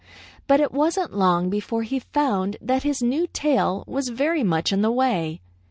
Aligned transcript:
But 0.47 0.59
it 0.59 0.71
wasn't 0.71 1.15
long 1.15 1.51
before 1.51 1.83
he 1.83 1.99
found 1.99 2.57
that 2.59 2.81
his 2.81 3.03
new 3.03 3.27
tail 3.31 3.83
was 3.85 4.09
very 4.09 4.43
much 4.43 4.73
in 4.73 4.81
the 4.81 4.91
way. 4.91 5.41